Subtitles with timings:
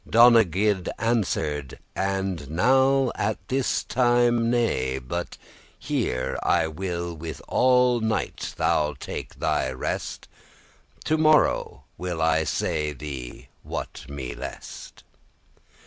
[0.09, 5.37] Donegild answer'd, "As now at this time, nay; But
[5.77, 10.27] here I will all night thou take thy rest,
[11.03, 15.03] To morrow will I say thee what me lest.